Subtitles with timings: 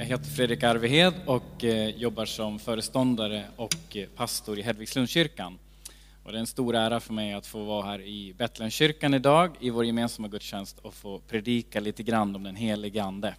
[0.00, 5.58] Jag heter Fredrik Arvehed och eh, jobbar som föreståndare och eh, pastor i Hedvigslundskyrkan.
[6.24, 9.56] Och det är en stor ära för mig att få vara här i Betlehemskyrkan idag
[9.60, 13.34] i vår gemensamma gudstjänst och få predika lite grann om den helige Ande.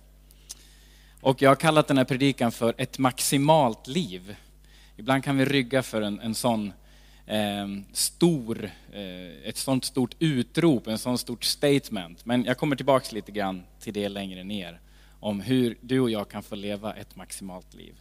[1.22, 4.36] Och jag har kallat den här predikan för ett maximalt liv.
[4.98, 6.74] Ibland kan vi rygga för en, en sån
[7.26, 12.26] eh, stor, eh, ett sånt stort utrop, en sån stort statement.
[12.26, 14.80] Men jag kommer tillbaks lite grann till det längre ner
[15.20, 17.96] om hur du och jag kan få leva ett maximalt liv.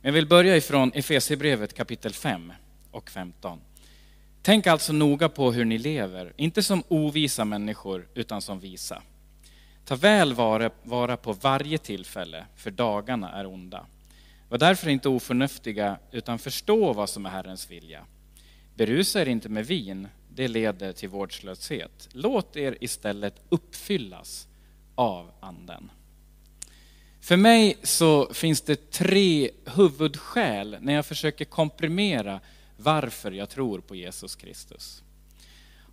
[0.00, 2.52] Men jag vill börja ifrån Efesierbrevet kapitel 5
[2.90, 3.60] och 15.
[4.42, 9.02] Tänk alltså noga på hur ni lever, inte som ovisa människor utan som visa.
[9.84, 13.86] Ta väl vara, vara på varje tillfälle, för dagarna är onda.
[14.48, 18.04] Var därför inte oförnuftiga, utan förstå vad som är Herrens vilja.
[18.74, 22.08] Berusa er inte med vin, det leder till vårdslöshet.
[22.12, 24.48] Låt er istället uppfyllas
[24.94, 25.90] av Anden.
[27.28, 32.40] För mig så finns det tre huvudskäl när jag försöker komprimera
[32.76, 35.02] varför jag tror på Jesus Kristus.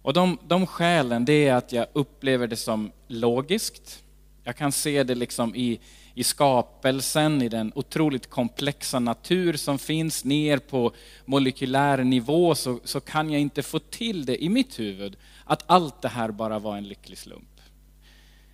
[0.02, 4.04] Och de, de skälen det är att jag upplever det som logiskt.
[4.44, 5.80] Jag kan se det liksom i,
[6.14, 10.92] i skapelsen, i den otroligt komplexa natur som finns ner på
[11.26, 16.02] molekylär nivå så, så kan jag inte få till det i mitt huvud att allt
[16.02, 17.62] det här bara var en lycklig slump.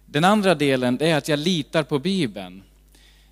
[0.06, 2.63] Den andra delen är att jag litar på Bibeln.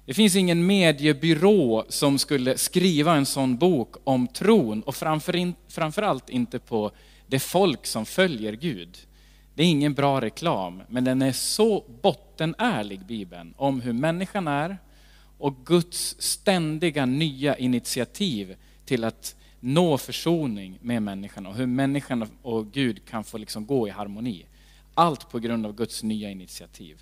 [0.09, 5.55] Det finns ingen mediebyrå som skulle skriva en sån bok om tron och framför in,
[5.67, 6.91] framförallt inte på
[7.27, 8.97] det folk som följer Gud.
[9.55, 14.77] Det är ingen bra reklam, men den är så bottenärlig, Bibeln, om hur människan är
[15.37, 22.71] och Guds ständiga nya initiativ till att nå försoning med människan och hur människan och
[22.71, 24.45] Gud kan få liksom gå i harmoni.
[24.93, 27.02] Allt på grund av Guds nya initiativ.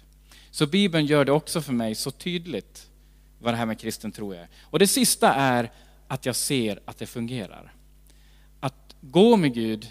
[0.51, 2.86] Så Bibeln gör det också för mig så tydligt
[3.39, 4.47] vad det här med kristen tro är.
[4.63, 5.71] Och det sista är
[6.07, 7.73] att jag ser att det fungerar.
[8.59, 9.87] Att gå med Gud,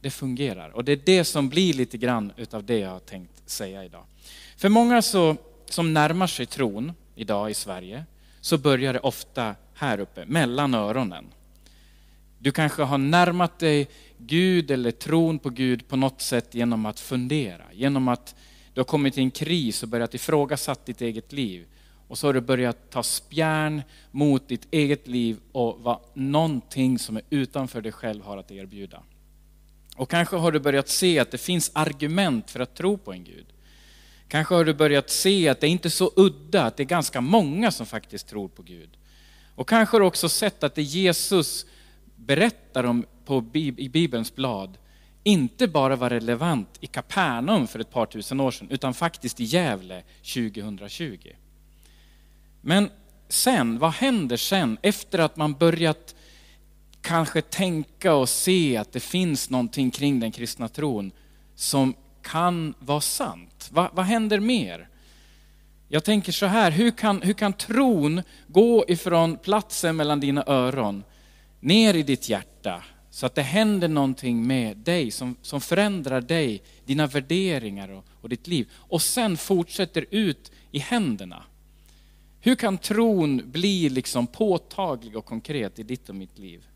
[0.00, 0.70] det fungerar.
[0.70, 4.04] Och det är det som blir lite grann utav det jag har tänkt säga idag.
[4.56, 8.04] För många så, som närmar sig tron idag i Sverige,
[8.40, 11.24] så börjar det ofta här uppe, mellan öronen.
[12.38, 13.88] Du kanske har närmat dig
[14.18, 18.34] Gud eller tron på Gud på något sätt genom att fundera, genom att
[18.74, 21.66] du har kommit till en kris och börjat ifrågasätta ditt eget liv.
[22.08, 27.16] Och så har du börjat ta spjärn mot ditt eget liv och vad någonting som
[27.16, 29.02] är utanför dig själv har att erbjuda.
[29.96, 33.24] Och kanske har du börjat se att det finns argument för att tro på en
[33.24, 33.46] Gud.
[34.28, 37.20] Kanske har du börjat se att det inte är så udda, att det är ganska
[37.20, 38.90] många som faktiskt tror på Gud.
[39.54, 41.66] Och kanske har du också sett att det Jesus
[42.16, 44.78] berättar om på, i Bibelns blad
[45.22, 49.44] inte bara var relevant i Kapernaum för ett par tusen år sedan, utan faktiskt i
[49.44, 50.02] Gävle
[50.34, 51.16] 2020.
[52.68, 52.90] Men
[53.28, 56.14] sen, vad händer sen efter att man börjat
[57.00, 61.12] kanske tänka och se att det finns någonting kring den kristna tron
[61.54, 63.68] som kan vara sant?
[63.72, 64.88] Va, vad händer mer?
[65.88, 71.04] Jag tänker så här, hur kan, hur kan tron gå ifrån platsen mellan dina öron
[71.60, 76.62] ner i ditt hjärta så att det händer någonting med dig som, som förändrar dig,
[76.84, 81.42] dina värderingar och, och ditt liv och sen fortsätter ut i händerna?
[82.46, 86.66] Hur kan tron bli liksom påtaglig och konkret i ditt och mitt liv?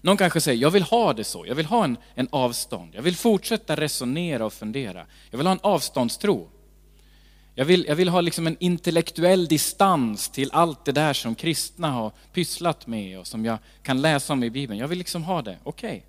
[0.00, 2.94] Någon kanske säger, jag vill ha det så, jag vill ha en, en avstånd.
[2.94, 5.06] Jag vill fortsätta resonera och fundera.
[5.30, 6.48] Jag vill ha en avståndstro.
[7.54, 11.90] Jag vill, jag vill ha liksom en intellektuell distans till allt det där som kristna
[11.90, 14.80] har pysslat med och som jag kan läsa om i Bibeln.
[14.80, 15.88] Jag vill liksom ha det, okej.
[15.88, 16.02] Okay.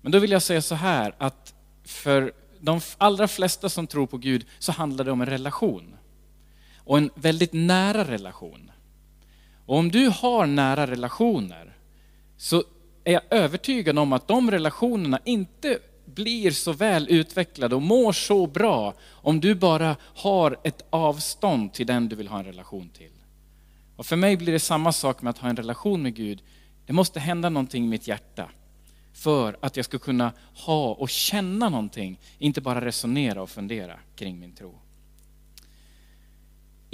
[0.00, 4.18] Men då vill jag säga så här att för de allra flesta som tror på
[4.18, 5.94] Gud så handlar det om en relation
[6.84, 8.70] och en väldigt nära relation.
[9.66, 11.76] Och om du har nära relationer
[12.36, 12.64] så
[13.04, 18.46] är jag övertygad om att de relationerna inte blir så väl utvecklade och mår så
[18.46, 23.10] bra om du bara har ett avstånd till den du vill ha en relation till.
[23.96, 26.42] Och för mig blir det samma sak med att ha en relation med Gud.
[26.86, 28.48] Det måste hända någonting i mitt hjärta
[29.12, 34.40] för att jag ska kunna ha och känna någonting, inte bara resonera och fundera kring
[34.40, 34.74] min tro.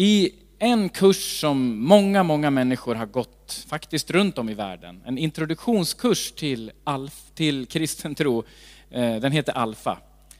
[0.03, 5.19] I en kurs som många, många människor har gått, faktiskt runt om i världen, en
[5.19, 8.45] introduktionskurs till, alf, till kristen tro,
[8.91, 9.99] eh, den heter Alfa.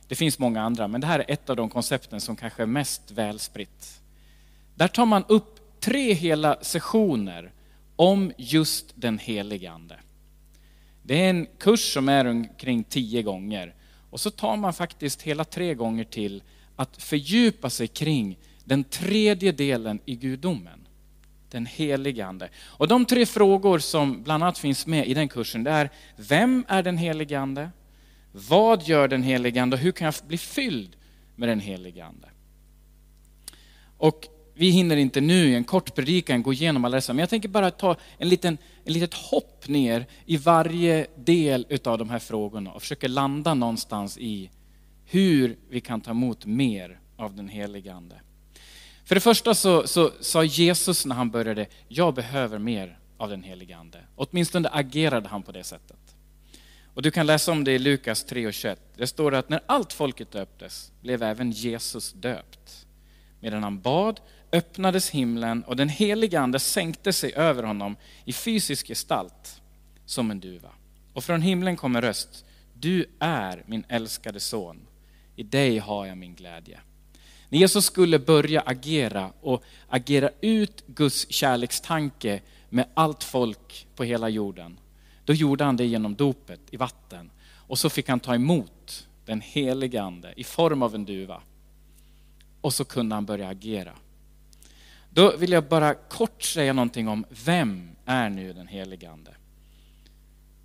[0.09, 2.67] Det finns många andra, men det här är ett av de koncepten som kanske är
[2.67, 4.01] mest välspritt.
[4.75, 7.53] Där tar man upp tre hela sessioner
[7.97, 9.97] om just den helige Ande.
[11.03, 13.75] Det är en kurs som är omkring tio gånger
[14.11, 16.43] och så tar man faktiskt hela tre gånger till
[16.77, 18.37] att fördjupa sig kring
[18.71, 20.87] den tredje delen i gudomen.
[21.51, 22.49] Den helige Ande.
[22.65, 26.65] Och de tre frågor som bland annat finns med i den kursen, det är vem
[26.69, 27.71] är den helige Ande?
[28.33, 30.97] Vad gör den helige Ande och hur kan jag bli fylld
[31.37, 32.29] med den helige Ande?
[33.97, 37.31] Och vi hinner inte nu i en kort predikan gå igenom alla dessa, men jag
[37.31, 42.19] tänker bara ta en liten, en litet hopp ner i varje del av de här
[42.19, 44.51] frågorna och försöka landa någonstans i
[45.07, 48.21] hur vi kan ta emot mer av den helige Ande.
[49.11, 53.43] För det första så, så sa Jesus när han började, jag behöver mer av den
[53.43, 53.99] helige Ande.
[54.17, 56.17] Åtminstone agerade han på det sättet.
[56.95, 58.81] Och du kan läsa om det i Lukas 3 och 21.
[58.97, 62.87] Det står att när allt folket döptes blev även Jesus döpt.
[63.41, 64.21] Medan han bad
[64.53, 69.61] öppnades himlen och den helige Ande sänkte sig över honom i fysisk gestalt
[70.07, 70.71] som en duva.
[71.13, 74.87] Och från himlen kom en röst, du är min älskade son,
[75.37, 76.81] i dig har jag min glädje.
[77.51, 84.29] När Jesus skulle börja agera och agera ut Guds kärlekstanke med allt folk på hela
[84.29, 84.79] jorden,
[85.25, 87.31] då gjorde han det genom dopet i vatten.
[87.53, 91.43] Och så fick han ta emot den helige Ande i form av en duva.
[92.61, 93.93] Och så kunde han börja agera.
[95.11, 99.35] Då vill jag bara kort säga någonting om vem är nu den helige Ande?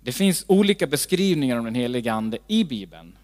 [0.02, 3.18] Det finns olika beskrivningar om den helige Ande i Bibeln.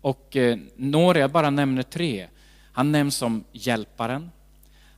[0.00, 2.28] Och eh, några, jag bara nämner tre.
[2.72, 4.30] Han nämns som hjälparen,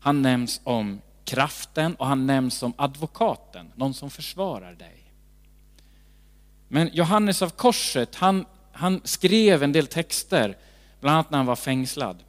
[0.01, 5.05] han nämns om kraften och han nämns som advokaten, någon som försvarar dig.
[6.69, 10.57] Men Johannes av korset, han, han skrev en del texter,
[11.01, 12.23] bland annat när han var fängslad.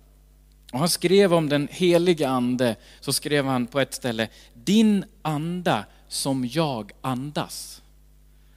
[0.74, 5.86] Och han skrev om den helige ande, så skrev han på ett ställe, din anda
[6.08, 7.82] som jag andas.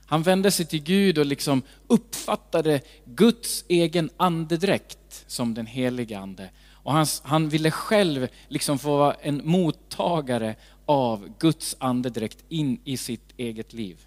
[0.06, 6.50] Han vände sig till Gud och liksom uppfattade Guds egen andedräkt som den helige ande.
[6.88, 10.56] Och han, han ville själv liksom få vara en mottagare
[10.86, 14.06] av Guds andedräkt in i sitt eget liv.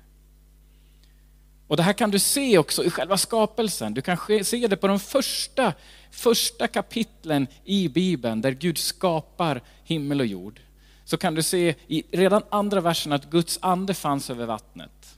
[1.67, 3.93] Och det här kan du se också i själva skapelsen.
[3.93, 5.73] Du kan se det på de första,
[6.11, 10.59] första kapitlen i Bibeln där Gud skapar himmel och jord.
[11.05, 15.17] Så kan du se i redan andra versen att Guds ande fanns över vattnet.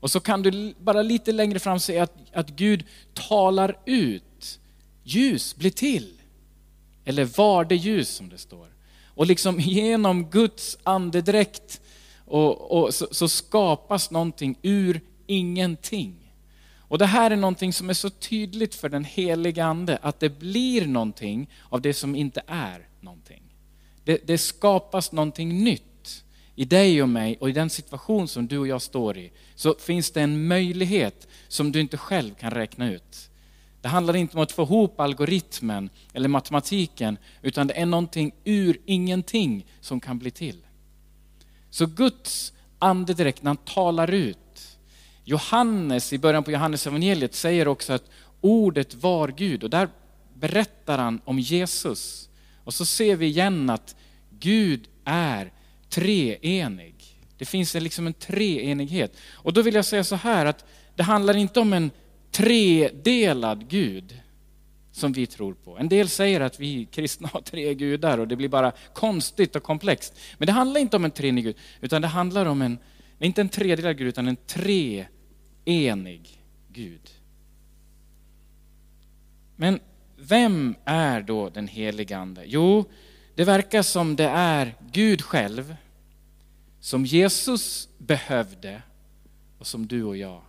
[0.00, 4.60] Och så kan du bara lite längre fram se att, att Gud talar ut.
[5.02, 6.19] Ljus blir till.
[7.10, 8.68] Eller var det ljus som det står.
[9.06, 11.80] Och liksom genom Guds andedräkt
[12.24, 16.32] och, och så, så skapas någonting ur ingenting.
[16.78, 20.38] Och det här är någonting som är så tydligt för den heliga Ande, att det
[20.38, 23.42] blir någonting av det som inte är någonting.
[24.04, 26.24] Det, det skapas någonting nytt
[26.54, 29.32] i dig och mig och i den situation som du och jag står i.
[29.54, 33.29] Så finns det en möjlighet som du inte själv kan räkna ut.
[33.80, 38.80] Det handlar inte om att få ihop algoritmen eller matematiken, utan det är någonting ur
[38.86, 40.66] ingenting som kan bli till.
[41.70, 44.78] Så Guds ande direkt när han talar ut,
[45.24, 48.10] Johannes i början på Johannes evangeliet säger också att
[48.40, 49.88] ordet var Gud och där
[50.34, 52.28] berättar han om Jesus.
[52.64, 53.96] Och så ser vi igen att
[54.30, 55.52] Gud är
[55.88, 56.94] treenig.
[57.38, 59.16] Det finns liksom en treenighet.
[59.32, 60.64] Och då vill jag säga så här att
[60.96, 61.90] det handlar inte om en
[62.40, 64.20] tredelad Gud
[64.92, 65.78] som vi tror på.
[65.78, 69.62] En del säger att vi kristna har tre gudar och det blir bara konstigt och
[69.62, 70.18] komplext.
[70.38, 72.78] Men det handlar inte om en treenig Gud, utan det handlar om en
[73.18, 77.10] inte en tredelad Gud, utan en treenig Gud.
[79.56, 79.80] Men
[80.16, 82.42] vem är då den helige Ande?
[82.46, 82.84] Jo,
[83.34, 85.76] det verkar som det är Gud själv,
[86.80, 88.82] som Jesus behövde
[89.58, 90.42] och som du och jag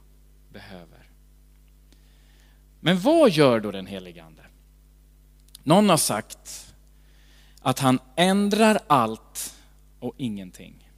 [0.50, 1.00] behöver.
[2.81, 4.41] Men vad gör då den helige Ande?
[5.63, 6.73] Någon har sagt
[7.61, 9.55] att han ändrar allt
[10.00, 10.89] och ingenting.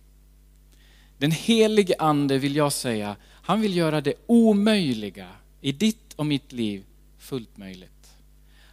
[1.17, 5.27] Den helige ande vill jag säga, han vill göra det omöjliga
[5.61, 6.83] i ditt och mitt liv
[7.17, 7.89] fullt möjligt.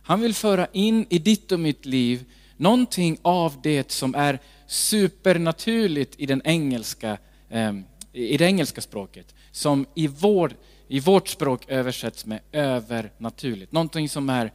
[0.02, 2.25] Han vill föra in i ditt och mitt liv
[2.57, 9.87] någonting av det som är supernaturligt i, den engelska, ehm, i det engelska språket, som
[9.95, 10.52] i, vår,
[10.91, 13.73] i vårt språk översätts med övernaturligt.
[13.73, 14.53] Någonting som är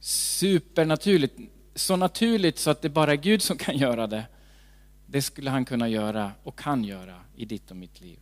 [0.00, 1.38] supernaturligt,
[1.74, 4.24] så naturligt så att det bara är Gud som kan göra det.
[5.06, 8.18] Det skulle han kunna göra och kan göra i ditt och mitt liv.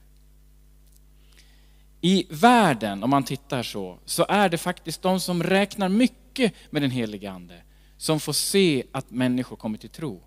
[2.01, 6.83] I världen, om man tittar så, så är det faktiskt de som räknar mycket med
[6.83, 7.63] den helige Ande
[7.97, 10.23] som får se att människor kommer till tro.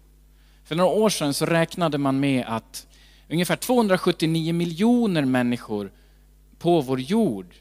[0.63, 2.88] För några år sedan så räknade man med att
[3.29, 5.91] ungefär 279 miljoner människor
[6.65, 7.55] på vår jord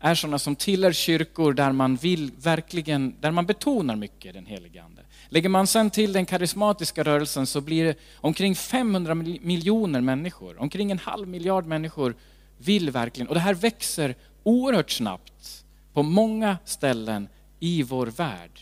[0.00, 4.82] är sådana som tillhör kyrkor där man vill verkligen, där man betonar mycket den helige
[4.82, 5.02] Ande.
[5.28, 10.90] Lägger man sen till den karismatiska rörelsen så blir det omkring 500 miljoner människor, omkring
[10.90, 12.14] en halv miljard människor
[12.58, 17.28] vill verkligen, och det här växer oerhört snabbt på många ställen
[17.60, 18.60] i vår värld.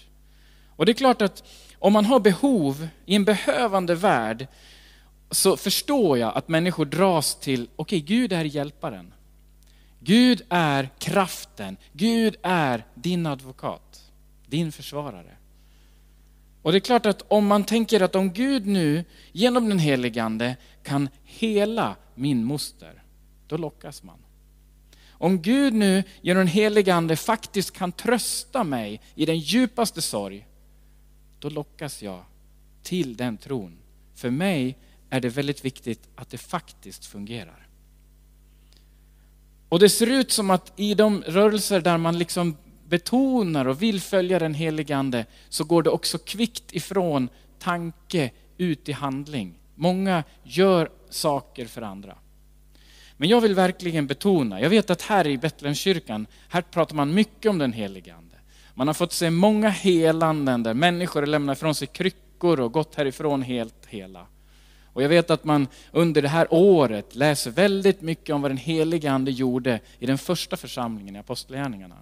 [0.77, 1.45] Och det är klart att
[1.79, 4.47] om man har behov i en behövande värld
[5.31, 9.15] så förstår jag att människor dras till, okej okay, Gud är hjälparen.
[10.05, 14.13] Gud är kraften, Gud är din advokat,
[14.47, 15.37] din försvarare.
[16.63, 20.57] Och det är klart att om man tänker att om Gud nu genom den heligande
[20.83, 23.03] kan hela min moster,
[23.47, 24.19] då lockas man.
[25.11, 30.47] Om Gud nu genom den helige Ande faktiskt kan trösta mig i den djupaste sorg,
[31.39, 32.25] då lockas jag
[32.83, 33.79] till den tron.
[34.15, 34.79] För mig
[35.11, 37.64] är det väldigt viktigt att det faktiskt fungerar.
[39.75, 42.57] Och det ser ut som att i de rörelser där man liksom
[42.89, 47.29] betonar och vill följa den helige Ande, så går det också kvickt ifrån
[47.59, 49.55] tanke ut i handling.
[49.75, 52.15] Många gör saker för andra.
[53.17, 57.51] Men jag vill verkligen betona, jag vet att här i Betlehemskyrkan, här pratar man mycket
[57.51, 58.37] om den helige Ande.
[58.75, 63.43] Man har fått se många helanden där människor lämnar ifrån sig kryckor och gått härifrån
[63.43, 64.27] helt hela.
[64.95, 68.59] Och jag vet att man under det här året läser väldigt mycket om vad den
[68.59, 71.97] helige Ande gjorde i den första församlingen i Apostlagärningarna.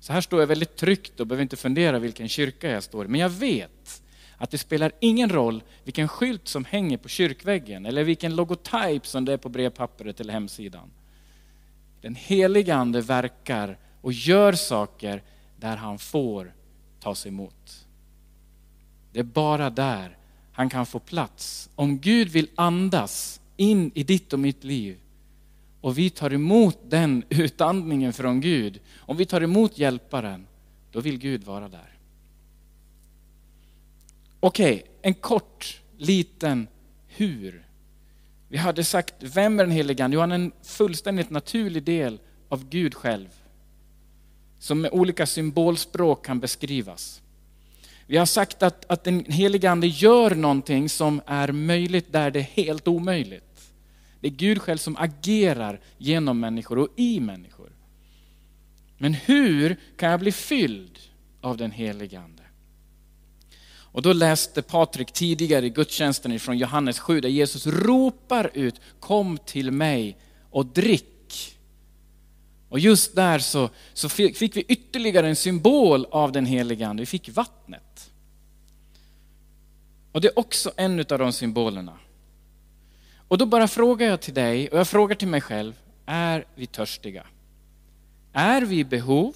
[0.00, 3.08] Så här står jag väldigt tryggt och behöver inte fundera vilken kyrka jag står i.
[3.08, 4.02] Men jag vet
[4.36, 9.24] att det spelar ingen roll vilken skylt som hänger på kyrkväggen eller vilken logotyp som
[9.24, 10.90] det är på brevpappret eller hemsidan.
[12.00, 15.22] Den helige Ande verkar och gör saker
[15.56, 16.52] där han får
[17.00, 17.86] tas emot.
[19.12, 20.16] Det är bara där
[20.60, 21.70] han kan få plats.
[21.74, 24.98] Om Gud vill andas in i ditt och mitt liv
[25.80, 30.46] och vi tar emot den utandningen från Gud, om vi tar emot hjälparen,
[30.92, 31.98] då vill Gud vara där.
[34.40, 36.68] Okej, okay, en kort liten
[37.06, 37.66] hur.
[38.48, 40.14] Vi hade sagt, vem är den helige Ande?
[40.14, 43.28] Jo, han är en fullständigt naturlig del av Gud själv.
[44.58, 47.22] Som med olika symbolspråk kan beskrivas.
[48.10, 52.38] Vi har sagt att, att den helige Ande gör någonting som är möjligt där det
[52.38, 53.72] är helt omöjligt.
[54.20, 57.72] Det är Gud själv som agerar genom människor och i människor.
[58.98, 60.98] Men hur kan jag bli fylld
[61.40, 62.42] av den helige Ande?
[63.72, 69.38] Och då läste Patrik tidigare i gudstjänsten från Johannes 7 där Jesus ropar ut, kom
[69.38, 70.16] till mig
[70.50, 71.06] och drick.
[72.70, 77.06] Och just där så, så fick vi ytterligare en symbol av den heliga Ande, vi
[77.06, 78.10] fick vattnet.
[80.12, 81.98] Och det är också en av de symbolerna.
[83.28, 85.74] Och då bara frågar jag till dig, och jag frågar till mig själv,
[86.06, 87.26] är vi törstiga?
[88.32, 89.34] Är vi i behov?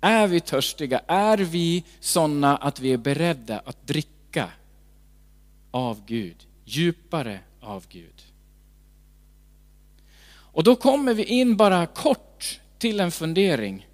[0.00, 1.00] Är vi törstiga?
[1.06, 4.50] Är vi sådana att vi är beredda att dricka
[5.70, 6.36] av Gud?
[6.64, 8.22] Djupare av Gud.
[10.56, 13.86] Och då kommer vi in bara kort till en fundering.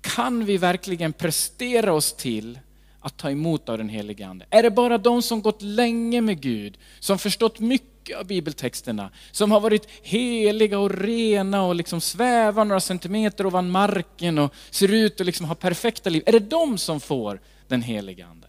[0.00, 2.58] Kan vi verkligen prestera oss till
[3.00, 4.46] att ta emot av den helige Ande?
[4.50, 9.50] Är det bara de som gått länge med Gud, som förstått mycket av bibeltexterna som
[9.52, 15.20] har varit heliga och rena och liksom svävar några centimeter ovan marken och ser ut
[15.20, 16.22] att liksom ha perfekta liv.
[16.26, 18.48] Är det de som får den helige Ande?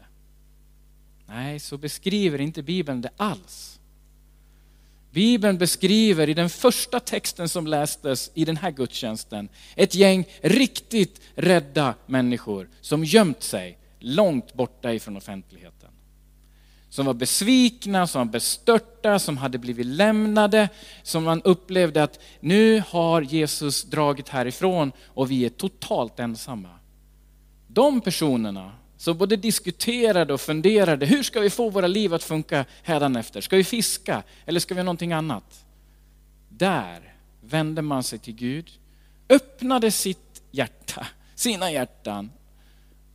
[1.25, 3.79] Nej, så beskriver inte Bibeln det alls.
[5.15, 11.21] Bibeln beskriver i den första texten som lästes i den här gudstjänsten, ett gäng riktigt
[11.35, 15.89] rädda människor som gömt sig långt borta ifrån offentligheten
[16.89, 20.69] som var besvikna, som var bestörta, som hade blivit lämnade,
[21.03, 26.69] som man upplevde att nu har Jesus dragit härifrån och vi är totalt ensamma.
[27.67, 28.71] De personerna
[29.05, 33.41] som både diskuterade och funderade, hur ska vi få våra liv att funka hädanefter?
[33.41, 35.65] Ska vi fiska eller ska vi göra någonting annat?
[36.49, 38.71] Där vände man sig till Gud,
[39.29, 42.31] öppnade sitt hjärta, sina hjärtan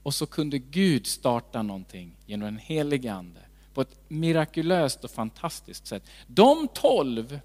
[0.03, 3.41] och så kunde Gud starta någonting genom den Helige ande
[3.75, 6.03] på ett mirakulöst och fantastiskt sätt.
[6.27, 7.41] De tolv,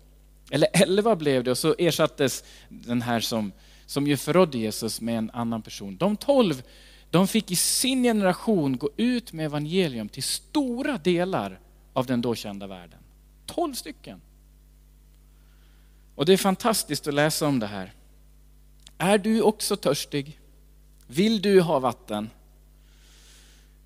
[0.51, 3.51] eller elva blev det, och så ersattes den här som,
[3.85, 5.97] som ju förrådde Jesus med en annan person.
[5.97, 6.63] De tolv,
[7.15, 11.59] de fick i sin generation gå ut med evangelium till stora delar
[11.93, 12.99] av den då kända världen.
[13.45, 14.21] Tolv stycken.
[16.15, 17.93] Och det är fantastiskt att läsa om det här.
[18.97, 20.39] Är du också törstig?
[21.07, 22.29] Vill du ha vatten?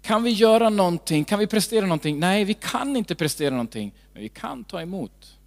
[0.02, 1.26] Kan vi göra någonting?
[1.26, 2.20] Kan vi prestera någonting?
[2.20, 5.38] Nej, vi kan inte prestera någonting, men vi kan ta emot.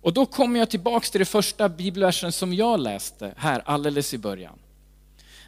[0.00, 4.18] Och då kommer jag tillbaks till det första bibelversen som jag läste här alldeles i
[4.18, 4.58] början.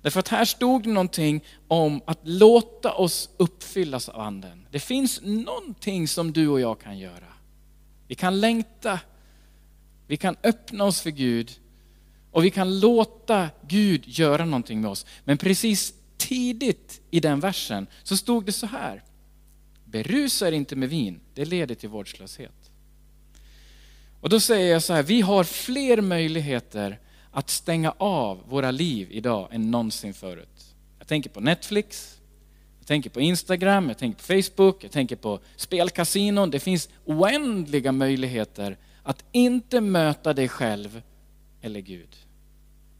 [0.02, 4.66] Därför att här stod det någonting om att låta oss uppfyllas av anden.
[4.70, 7.32] Det finns någonting som du och jag kan göra.
[8.08, 9.00] Vi kan längta,
[10.06, 11.50] vi kan öppna oss för Gud
[12.30, 15.06] och vi kan låta Gud göra någonting med oss.
[15.24, 19.02] Men precis tidigt i den versen så stod det så här.
[19.84, 22.70] Berusa er inte med vin, det leder till vårdslöshet.
[24.20, 26.98] Och då säger jag så här, vi har fler möjligheter
[27.36, 30.74] att stänga av våra liv idag än någonsin förut.
[30.98, 32.18] Jag tänker på Netflix,
[32.78, 36.50] jag tänker på Instagram, jag tänker på Facebook, jag tänker på spelkasinon.
[36.50, 41.02] Det finns oändliga möjligheter att inte möta dig själv
[41.60, 42.16] eller Gud.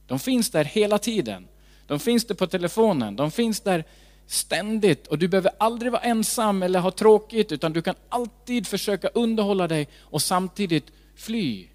[0.07, 1.49] De finns där hela tiden.
[1.87, 3.85] De finns där på telefonen, de finns där
[4.27, 9.09] ständigt och du behöver aldrig vara ensam eller ha tråkigt utan du kan alltid försöka
[9.09, 11.69] underhålla dig och samtidigt fly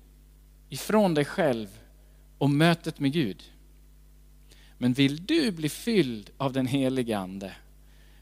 [0.70, 1.81] ifrån dig själv
[2.42, 3.44] och mötet med Gud.
[4.78, 7.56] Men vill du bli fylld av den helige Ande,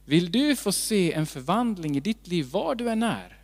[0.05, 3.37] vill du få se en förvandling i ditt liv var du än är,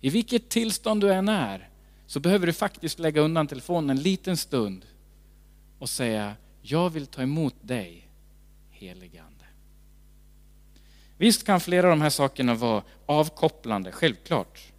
[0.00, 1.68] i vilket tillstånd du än är,
[2.06, 4.84] så behöver du faktiskt lägga undan telefonen en liten stund
[5.78, 8.08] och säga, jag vill ta emot dig,
[8.70, 9.44] helige Ande.
[11.18, 14.72] Visst kan flera av de här sakerna vara avkopplande, självklart.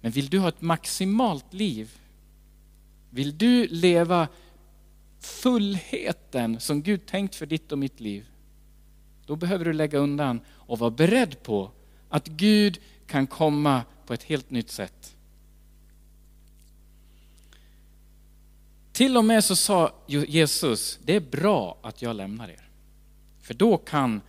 [0.00, 1.90] Men vill du ha ett maximalt liv,
[3.10, 4.28] vill du leva
[5.20, 8.26] fullheten som Gud tänkt för ditt och mitt liv,
[9.26, 11.70] då behöver du lägga undan och vara beredd på
[12.08, 15.16] att Gud kan komma på ett helt nytt sätt.
[18.92, 22.68] Till och med så sa Jesus, det är bra att jag lämnar er.
[23.40, 24.20] För då kan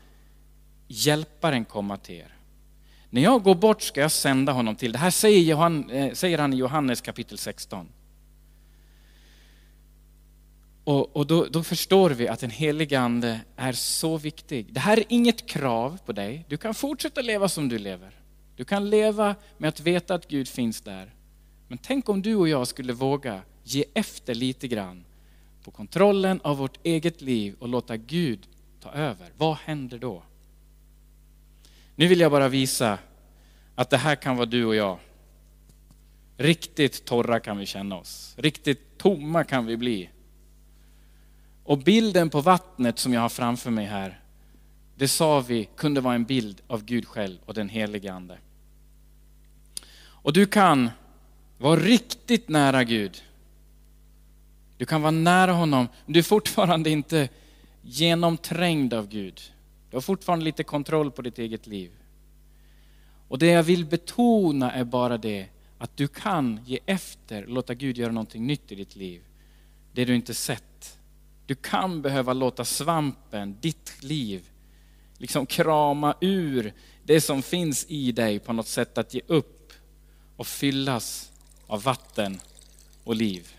[0.88, 2.36] hjälparen komma till er.
[3.10, 6.38] När jag går bort ska jag sända honom till, det här säger, han, eh, säger
[6.38, 7.88] han i Johannes kapitel 16.
[10.92, 14.74] Och, och då, då, förstår vi att den helige Ande är så viktig.
[14.74, 16.46] Det här är inget krav på dig.
[16.50, 18.16] Du kan fortsätta leva som du lever.
[18.56, 21.14] Du kan leva med att veta att Gud finns där.
[21.68, 25.06] Men tänk om du och jag skulle våga ge efter lite grann
[25.64, 28.48] på kontrollen av vårt eget liv och låta Gud
[28.82, 29.30] ta över.
[29.38, 30.24] Vad händer då?
[31.96, 32.98] Nu vill jag bara visa
[33.76, 34.98] att det här kan vara du och jag.
[36.38, 38.36] Riktigt torra kan vi känna oss.
[38.38, 40.10] Riktigt tomma kan vi bli.
[41.64, 44.20] Och bilden på vattnet som jag har framför mig här,
[44.96, 48.38] det sa vi kunde vara en bild av Gud själv och den helige Ande.
[50.04, 50.90] Och du kan
[51.58, 53.24] vara riktigt nära Gud.
[54.78, 57.30] Du kan vara nära honom, men du är fortfarande inte
[57.82, 59.42] genomträngd av Gud.
[59.90, 61.92] Du har fortfarande lite kontroll på ditt eget liv.
[63.28, 65.48] Och det jag vill betona är bara det
[65.78, 69.22] att du kan ge efter, låta Gud göra någonting nytt i ditt liv.
[69.94, 71.00] Det du inte sett.
[71.52, 74.50] Du kan behöva låta svampen, ditt liv,
[75.18, 79.74] liksom krama ur det som finns i dig på något sätt att ge upp
[80.36, 81.32] och fyllas
[81.68, 82.40] av vatten
[83.04, 83.56] och liv.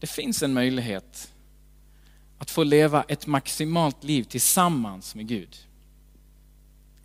[0.00, 1.32] Det finns en möjlighet
[2.38, 5.56] att få leva ett maximalt liv tillsammans med Gud.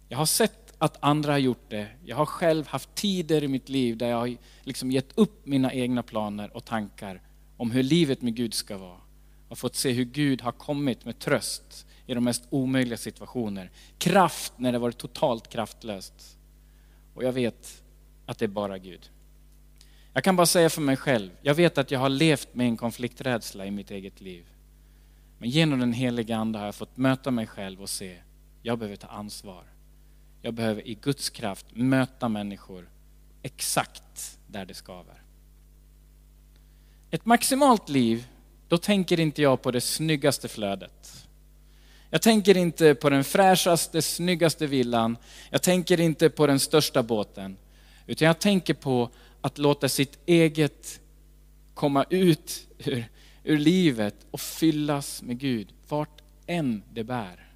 [0.09, 1.87] Jag har sett att andra har gjort det.
[2.05, 5.73] Jag har själv haft tider i mitt liv där jag har liksom gett upp mina
[5.73, 7.21] egna planer och tankar
[7.57, 9.06] om hur livet med Gud ska vara.
[9.49, 13.71] Har fått se hur Gud har kommit med tröst i de mest omöjliga situationer.
[13.97, 16.37] Kraft när det varit totalt kraftlöst.
[17.13, 17.83] Och jag vet
[18.25, 19.09] att det är bara Gud.
[20.13, 22.77] Jag kan bara säga för mig själv, jag vet att jag har levt med en
[22.77, 24.45] konflikträdsla i mitt eget liv.
[25.37, 28.17] Men genom den heliga Ande har jag fått möta mig själv och se,
[28.61, 29.63] jag behöver ta ansvar.
[30.41, 32.89] Jag behöver i Guds kraft möta människor
[33.41, 35.21] exakt där det skaver.
[37.11, 38.27] Ett maximalt liv,
[38.67, 41.27] då tänker inte jag på det snyggaste flödet.
[42.09, 45.17] Jag tänker inte på den fräschaste, snyggaste villan.
[45.49, 47.57] Jag tänker inte på den största båten.
[48.07, 49.09] Utan jag tänker på
[49.41, 50.99] att låta sitt eget
[51.73, 53.05] komma ut ur,
[53.43, 57.47] ur livet och fyllas med Gud, vart än det bär.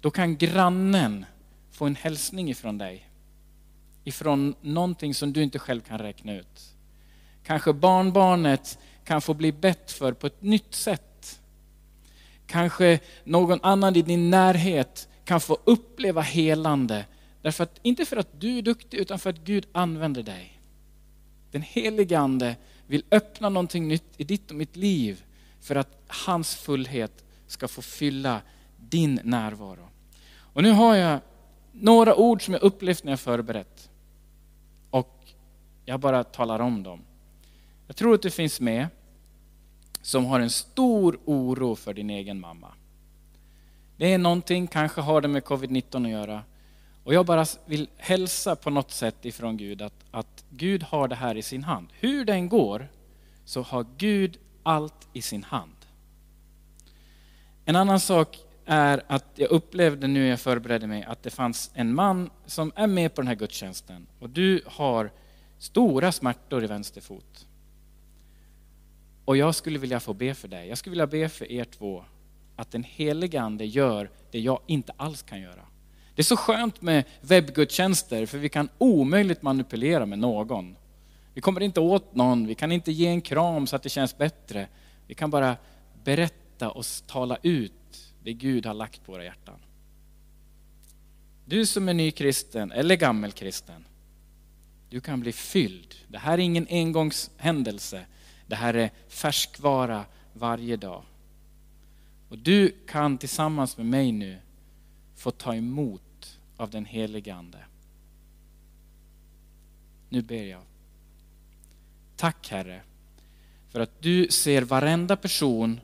[0.00, 1.24] Då kan grannen
[1.70, 3.08] få en hälsning ifrån dig.
[4.04, 6.74] Ifrån någonting som du inte själv kan räkna ut.
[7.44, 8.78] Kanske barnbarnet
[9.10, 11.40] kan få bli bett för på ett nytt sätt.
[12.46, 17.06] Kanske någon annan i din närhet kan få uppleva helande.
[17.42, 20.60] Därför att, inte för att du är duktig, utan för att Gud använder dig.
[21.50, 25.24] Den helige Ande vill öppna någonting nytt i ditt och mitt liv
[25.60, 28.40] för att hans fullhet ska få fylla
[28.76, 29.88] din närvaro.
[30.32, 31.20] Och nu har jag
[31.72, 33.90] några ord som jag upplevt när jag förberett.
[34.90, 35.24] Och
[35.84, 37.00] jag bara talar om dem.
[37.86, 38.86] Jag tror att du finns med
[40.02, 42.74] som har en stor oro för din egen mamma.
[43.96, 46.42] Det är någonting, kanske har det med covid-19 att göra.
[47.04, 51.14] Och jag bara vill hälsa på något sätt ifrån Gud att, att Gud har det
[51.14, 51.88] här i sin hand.
[51.92, 52.88] Hur den går
[53.44, 55.76] så har Gud allt i sin hand.
[57.64, 61.70] En annan sak är att jag upplevde nu när jag förberedde mig att det fanns
[61.74, 65.10] en man som är med på den här gudstjänsten och du har
[65.58, 67.46] stora smärtor i vänster fot.
[69.30, 70.68] Och jag skulle vilja få be för dig.
[70.68, 72.04] Jag skulle vilja be för er två
[72.56, 75.66] att den helige Ande gör det jag inte alls kan göra.
[76.14, 80.76] Det är så skönt med webbgudstjänster för vi kan omöjligt manipulera med någon.
[81.34, 84.18] Vi kommer inte åt någon, vi kan inte ge en kram så att det känns
[84.18, 84.68] bättre.
[85.06, 85.56] Vi kan bara
[86.04, 89.58] berätta och tala ut det Gud har lagt på våra hjärtan.
[91.44, 93.84] Du som är ny kristen eller gammelkristen,
[94.88, 95.94] du kan bli fylld.
[96.08, 98.06] Det här är ingen engångshändelse.
[98.50, 101.02] Det här är färskvara varje dag.
[102.28, 104.38] Och du kan tillsammans med mig nu
[105.16, 107.58] få ta emot av den helige Ande.
[110.08, 110.60] Nu ber jag.
[112.16, 112.80] Tack Herre,
[113.68, 115.80] för att du ser varenda person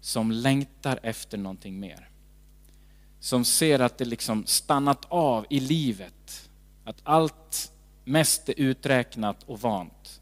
[0.00, 2.08] som längtar efter någonting mer.
[3.20, 6.50] Som ser att det liksom stannat av i livet.
[6.84, 7.72] Att allt
[8.04, 10.20] mest är uträknat och vant.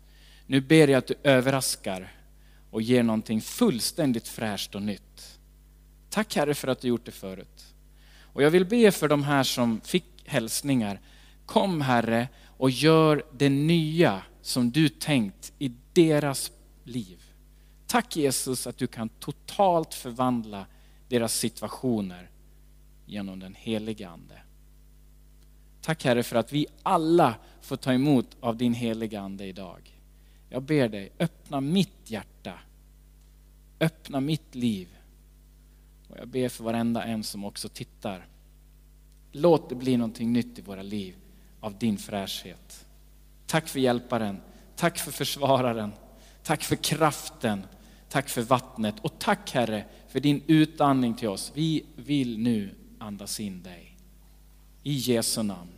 [0.51, 2.13] Nu ber jag att du överraskar
[2.71, 5.39] och ger någonting fullständigt fräscht och nytt.
[6.11, 7.75] Tack Herre för att du gjort det förut.
[8.21, 11.01] Och jag vill be för de här som fick hälsningar.
[11.47, 16.53] Kom Herre och gör det nya som du tänkt i deras
[16.85, 17.23] liv.
[17.87, 20.67] Tack Jesus att du kan totalt förvandla
[21.09, 22.31] deras situationer
[23.07, 24.43] genom den heliga Ande.
[25.81, 29.98] Tack Herre för att vi alla får ta emot av din heliga Ande idag.
[30.49, 32.55] Jag ber dig, öppna mitt hjärta.
[33.81, 34.89] Öppna mitt liv.
[36.09, 38.27] Och jag ber för varenda en som också tittar.
[39.33, 41.15] Låt det bli någonting nytt i våra liv
[41.61, 42.87] av din fräschhet.
[43.47, 44.41] Tack för hjälparen,
[44.77, 45.93] tack för försvararen,
[46.43, 47.67] tack för kraften,
[48.09, 51.53] tack för vattnet och tack Herre för din utandning till oss.
[51.55, 53.97] Vi vill nu andas in dig.
[54.83, 55.78] I Jesu namn.